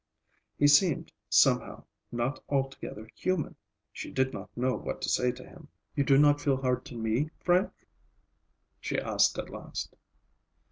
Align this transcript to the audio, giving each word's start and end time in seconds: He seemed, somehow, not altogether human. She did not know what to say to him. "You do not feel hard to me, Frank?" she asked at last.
He 0.57 0.67
seemed, 0.67 1.11
somehow, 1.29 1.83
not 2.11 2.43
altogether 2.49 3.07
human. 3.13 3.55
She 3.93 4.09
did 4.09 4.33
not 4.33 4.49
know 4.57 4.75
what 4.75 4.99
to 5.03 5.09
say 5.09 5.31
to 5.33 5.43
him. 5.45 5.67
"You 5.95 6.03
do 6.03 6.17
not 6.17 6.41
feel 6.41 6.57
hard 6.57 6.85
to 6.85 6.95
me, 6.95 7.29
Frank?" 7.39 7.69
she 8.79 8.99
asked 8.99 9.37
at 9.37 9.51
last. 9.51 9.95